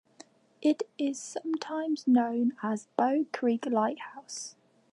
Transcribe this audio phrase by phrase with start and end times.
[0.63, 4.55] It is sometimes known as Bow Creek Lighthouse.